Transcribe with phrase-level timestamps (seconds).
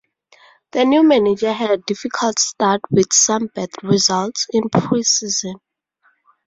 [0.71, 5.57] The new manager had a difficult start with some bad results in pre-season.